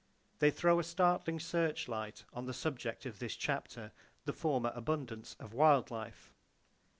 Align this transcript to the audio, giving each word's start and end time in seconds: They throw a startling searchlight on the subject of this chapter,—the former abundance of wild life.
They 0.39 0.49
throw 0.49 0.79
a 0.79 0.83
startling 0.83 1.39
searchlight 1.39 2.25
on 2.33 2.45
the 2.47 2.55
subject 2.55 3.05
of 3.05 3.19
this 3.19 3.35
chapter,—the 3.35 4.33
former 4.33 4.71
abundance 4.73 5.35
of 5.39 5.53
wild 5.53 5.91
life. 5.91 6.33